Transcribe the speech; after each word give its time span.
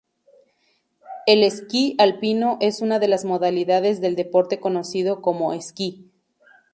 El 1.27 1.43
esquí 1.43 1.93
alpino 1.99 2.57
es 2.59 2.81
una 2.81 2.97
de 2.97 3.07
las 3.07 3.23
modalidades 3.23 4.01
del 4.01 4.15
deporte 4.15 4.59
conocido 4.59 5.21
como 5.21 5.53
esquí. 5.53 6.09